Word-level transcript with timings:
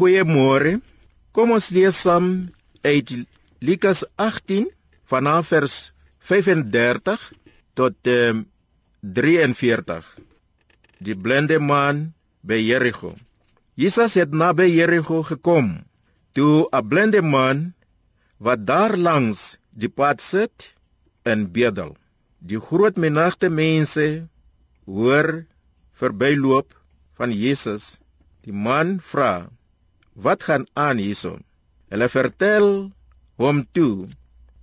Goeiemôre. 0.00 0.78
Kom 1.36 1.50
ons 1.52 1.66
lees 1.76 1.98
saam 2.06 2.26
uit 2.88 3.10
Lukas 3.60 4.00
18 4.16 4.70
vanaf 5.12 5.50
vers 5.52 5.74
35 6.30 7.26
tot 7.76 8.08
um, 8.08 8.38
43. 9.18 10.08
Die 11.04 11.18
blinde 11.26 11.60
man 11.60 12.00
by 12.40 12.56
Jericho. 12.64 13.12
Jesus 13.76 14.16
het 14.16 14.32
naby 14.32 14.70
Jericho 14.72 15.20
gekom. 15.32 15.68
Toe 16.32 16.64
'n 16.72 16.88
blinde 16.88 17.20
man 17.20 17.62
wat 18.40 18.64
daar 18.64 18.96
langs 18.96 19.60
die 19.68 19.92
pad 19.92 20.24
sit 20.24 20.72
en 21.28 21.52
bedel. 21.52 21.92
Die 22.40 22.60
groot 22.68 22.96
menigte 22.96 23.52
mense 23.52 24.08
hoor 24.88 25.44
verbyloop 25.92 26.72
van 27.20 27.36
Jesus. 27.36 27.98
Die 28.48 28.56
man 28.56 28.96
vra: 29.04 29.50
wat 30.26 30.44
gaan 30.48 30.66
aan 30.74 31.00
hierson? 31.02 31.42
Hulle 31.90 32.08
vertel 32.12 32.68
hom 33.40 33.64
toe, 33.76 34.08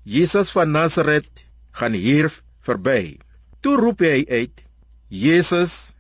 Jesus 0.08 0.54
van 0.56 0.72
Nasaret 0.72 1.30
gaan 1.76 1.98
hier 1.98 2.30
verby. 2.64 3.18
Toe 3.62 3.76
roep 3.80 4.04
hy 4.06 4.24
uit, 4.30 4.64
Jesus, 5.10 5.96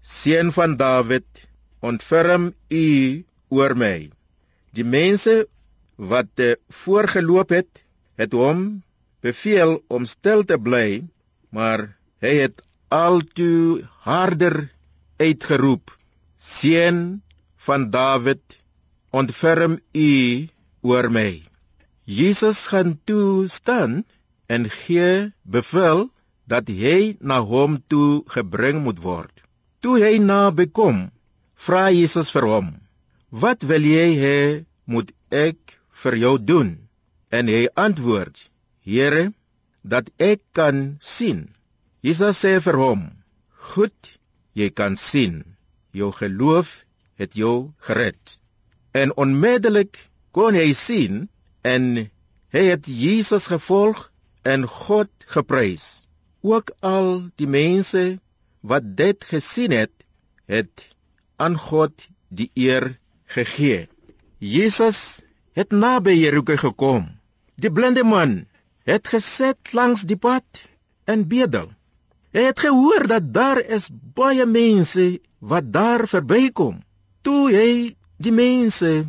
seun 0.00 0.50
van 0.56 0.76
Dawid, 0.80 1.26
ontferm 1.84 2.52
u 2.72 2.86
oor 3.54 3.74
my. 3.78 4.08
Die 4.74 4.84
mense 4.84 5.44
wat 5.98 6.30
eh, 6.42 6.56
voorgeloop 6.84 7.54
het, 7.54 7.82
het 8.18 8.34
hom 8.34 8.82
beveel 9.22 9.78
om 9.88 10.06
stil 10.06 10.44
te 10.46 10.58
bly, 10.58 11.04
maar 11.54 11.88
hy 12.22 12.34
het 12.42 12.62
altoe 12.94 13.84
harder 14.06 14.68
uitgeroep: 15.22 15.90
Seun 16.38 17.20
van 17.66 17.90
Dawid, 17.94 18.58
ontferm 19.10 19.78
u 19.94 20.12
oor 20.82 21.08
my. 21.10 21.42
Jesus 22.04 22.66
gaan 22.72 22.96
toe 23.04 23.48
staan 23.48 24.04
en 24.46 24.68
gee 24.70 25.32
bevel 25.42 26.08
dat 26.48 26.68
hy 26.68 27.16
na 27.20 27.40
hom 27.44 27.76
toe 27.92 28.24
gebring 28.34 28.80
moet 28.84 29.00
word. 29.04 29.34
Toe 29.84 30.00
hy 30.00 30.16
naby 30.18 30.68
kom, 30.72 31.08
vra 31.54 31.88
Jesus 31.92 32.32
vir 32.34 32.48
hom: 32.52 32.68
"Wat 33.28 33.60
wil 33.70 33.84
jy 33.84 34.08
hê 34.24 34.40
moet 34.84 35.12
ek 35.28 35.80
vir 36.02 36.14
jou 36.24 36.36
doen?" 36.50 36.70
En 37.30 37.48
hy 37.52 37.68
antwoord: 37.76 38.48
"Here, 38.80 39.32
dat 39.84 40.08
ek 40.16 40.40
kan 40.52 40.96
sien." 41.00 41.52
Jesus 42.00 42.40
sê 42.44 42.56
vir 42.60 42.76
hom: 42.76 43.02
"Goed, 43.70 44.18
jy 44.54 44.70
kan 44.70 44.96
sien. 44.96 45.44
Jou 45.92 46.12
geloof 46.12 46.84
het 47.20 47.36
jou 47.36 47.72
gered." 47.84 48.38
En 48.98 49.12
onmiddellik 49.22 49.98
kon 50.34 50.56
hy 50.58 50.72
sien 50.74 51.26
en 51.62 51.84
hy 52.54 52.62
het 52.72 52.88
Jesus 52.90 53.46
gevolg 53.52 54.08
en 54.42 54.66
God 54.66 55.10
geprys. 55.34 55.86
Ook 56.42 56.72
al 56.80 57.28
die 57.40 57.50
mense 57.50 58.18
wat 58.60 58.96
dit 58.98 59.24
gesien 59.30 59.74
het, 59.74 59.94
het 60.46 60.88
aan 61.36 61.58
God 61.58 62.08
die 62.28 62.50
eer 62.54 62.96
gegee. 63.36 63.86
Jesus 64.38 65.22
het 65.58 65.74
naby 65.74 66.14
Jericho 66.18 66.56
gekom. 66.56 67.08
Die 67.58 67.70
blinde 67.74 68.04
man 68.06 68.46
het 68.88 69.10
gesit 69.10 69.74
langs 69.74 70.06
die 70.08 70.16
pad 70.16 70.64
en 71.04 71.26
bedel. 71.28 71.70
Hy 72.32 72.48
het 72.50 72.60
gehoor 72.62 73.06
dat 73.10 73.32
daar 73.34 73.60
is 73.60 73.88
baie 73.90 74.46
mense 74.46 75.18
wat 75.38 75.72
daar 75.72 76.06
verbykom. 76.08 76.82
Toe 77.22 77.50
hy 77.52 77.72
die 78.18 78.34
mense 78.34 79.06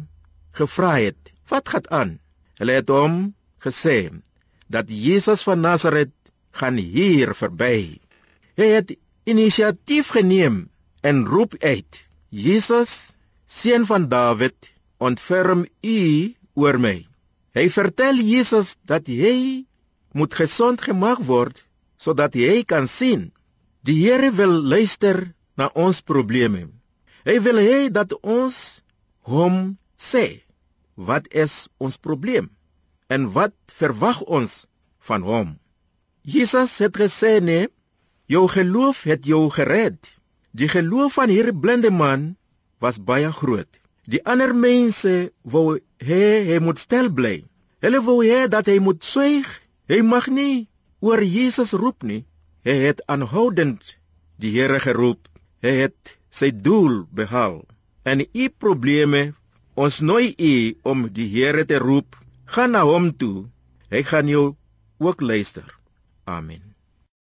gevra 0.54 0.94
het, 1.02 1.32
"Wat 1.50 1.70
gaan 1.70 1.88
aan?" 2.00 2.12
Hulle 2.60 2.74
het 2.78 2.90
hom 2.90 3.34
gesê 3.66 4.12
dat 4.68 4.86
Jesus 4.90 5.42
van 5.44 5.62
Nasaret 5.62 6.12
gaan 6.52 6.78
hier 6.78 7.34
verby. 7.34 8.00
Hy 8.56 8.68
het 8.78 8.94
inisiatief 9.24 10.12
geneem 10.18 10.69
en 11.02 11.25
roep 11.25 11.56
uit: 11.59 12.08
"Jesus, 12.30 13.14
seun 13.46 13.86
van 13.86 14.09
Dawid, 14.09 14.74
ontferm 14.98 15.66
U 15.84 16.36
oor 16.53 16.80
my." 16.80 17.08
Hy 17.58 17.69
vertel 17.69 18.22
Jesus 18.22 18.75
dat 18.86 19.08
hy 19.08 19.66
moet 20.14 20.34
gesond 20.34 20.81
gemaak 20.81 21.22
word 21.25 21.66
sodat 21.98 22.34
hy 22.34 22.64
kan 22.64 22.88
sien. 22.88 23.31
Die 23.81 23.98
Here 24.06 24.30
wil 24.31 24.53
luister 24.74 25.34
na 25.58 25.69
ons 25.74 26.02
probleme. 26.02 26.69
Hy 27.25 27.40
wil 27.44 27.58
hê 27.58 27.80
dat 27.92 28.14
ons 28.22 28.84
hom 29.29 29.56
sê 30.09 30.25
wat 31.09 31.28
is 31.44 31.53
ons 31.78 31.97
probleem 32.06 32.50
en 33.16 33.28
wat 33.35 33.53
verwag 33.81 34.22
ons 34.38 34.53
van 35.09 35.25
hom? 35.29 35.50
Jesus 36.35 36.78
het 36.84 36.97
gesê 37.01 37.38
nee 37.50 37.68
jou 38.34 38.47
geloof 38.47 39.03
het 39.09 39.25
jou 39.25 39.50
gered. 39.53 40.00
Die 40.51 40.69
geloof 40.69 41.18
van 41.18 41.29
hierdie 41.34 41.56
blinde 41.63 41.91
man 41.94 42.35
was 42.81 43.00
baie 43.12 43.31
groot. 43.31 43.69
Die 44.09 44.22
ander 44.25 44.53
mense 44.56 45.31
wou 45.41 45.79
hê 46.09 46.25
hy 46.50 46.59
moet 46.66 46.81
stil 46.81 47.09
bly. 47.13 47.35
Hulle 47.85 48.01
wou 48.06 48.19
hê 48.25 48.47
dat 48.51 48.69
hy 48.69 48.79
moet 48.84 49.06
swyg 49.06 49.50
hy 49.89 50.01
mag 50.06 50.29
nie 50.34 50.68
oor 51.06 51.22
Jesus 51.23 51.73
roep 51.73 52.03
nie. 52.03 52.23
Hy 52.66 52.75
het 52.89 53.06
aanhoudend 53.07 53.95
die 54.41 54.51
Here 54.57 54.79
geroep. 54.84 55.22
Hy 55.63 55.73
het 55.85 56.18
sy 56.29 56.51
doel 56.53 57.06
behaal 57.09 57.62
en 58.04 58.24
u 58.34 58.50
probleme 58.50 59.34
ons 59.76 60.00
nooi 60.02 60.34
u 60.38 60.54
om 60.84 61.08
die 61.14 61.30
Here 61.36 61.66
te 61.66 61.80
roep. 61.80 62.16
Gaan 62.46 62.72
na 62.72 62.84
hom 62.84 63.12
toe. 63.18 63.46
Hy 63.90 64.04
gaan 64.04 64.28
jou 64.28 64.56
ook 65.00 65.22
luister. 65.22 65.68
Amen 66.26 66.78